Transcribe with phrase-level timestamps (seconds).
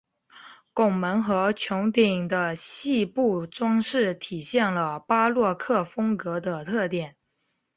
[0.73, 7.17] 拱门和穹顶的细部装饰体现了巴洛克风格的特点。